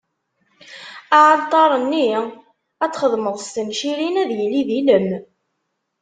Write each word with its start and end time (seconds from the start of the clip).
Aɛalṭar-nni? 1.17 2.07
ad 2.83 2.91
t-txedmeḍ 2.91 3.35
s 3.39 3.47
tencirin, 3.53 4.19
ad 4.21 4.29
yili 4.39 4.61
d 4.67 4.69
ilem. 4.79 5.09